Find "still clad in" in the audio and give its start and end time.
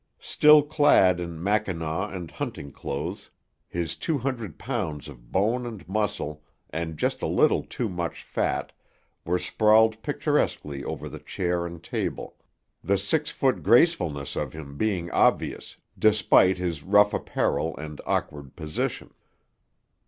0.23-1.43